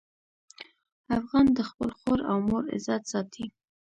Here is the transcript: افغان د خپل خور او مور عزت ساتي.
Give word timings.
افغان 1.19 1.45
د 1.57 1.59
خپل 1.69 1.89
خور 1.97 2.19
او 2.31 2.37
مور 2.47 2.63
عزت 2.75 3.03
ساتي. 3.11 3.45